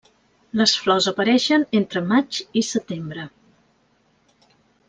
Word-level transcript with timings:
Les 0.61 0.71
flors 0.85 1.09
apareixen 1.11 1.67
entre 1.81 2.03
maig 2.13 2.41
i 2.63 2.67
setembre. 2.71 3.29